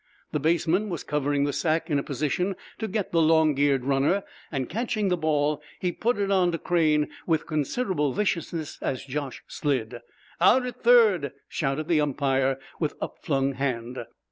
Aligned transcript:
The 0.31 0.39
baseman 0.39 0.89
was 0.89 1.03
covering 1.03 1.43
the 1.43 1.53
sack 1.53 1.87
in 1.91 1.99
a 1.99 2.03
position 2.03 2.55
to 2.79 2.87
get 2.87 3.11
the 3.11 3.21
long 3.21 3.53
geared 3.53 3.85
runner, 3.85 4.23
and, 4.51 4.67
catching 4.67 5.09
the 5.09 5.15
ball, 5.15 5.61
he 5.79 5.91
put 5.91 6.17
it 6.17 6.31
on 6.31 6.51
to 6.53 6.57
Crane 6.57 7.07
with 7.27 7.45
considerable 7.45 8.11
viciousness 8.11 8.79
as 8.81 9.05
Josh 9.05 9.43
slid. 9.47 10.01
"Out 10.41 10.65
at 10.65 10.81
third!" 10.81 11.33
shouted 11.47 11.87
the 11.87 12.01
umpire, 12.01 12.57
with 12.79 12.95
up 12.99 13.19
flung 13.23 13.51
hand. 13.53 14.03